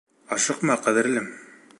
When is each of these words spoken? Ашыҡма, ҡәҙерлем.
Ашыҡма, 0.37 0.77
ҡәҙерлем. 0.87 1.29